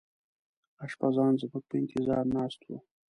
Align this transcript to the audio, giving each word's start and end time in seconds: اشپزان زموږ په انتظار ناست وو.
اشپزان 0.85 1.33
زموږ 1.41 1.63
په 1.69 1.75
انتظار 1.81 2.23
ناست 2.35 2.59
وو. 2.67 2.77